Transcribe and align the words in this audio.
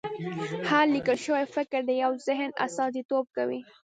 هر 0.69 0.85
لیکل 0.95 1.17
شوی 1.25 1.45
فکر 1.55 1.79
د 1.85 1.91
یو 2.03 2.11
ذهن 2.27 2.49
استازیتوب 2.65 3.25
کوي. 3.37 3.59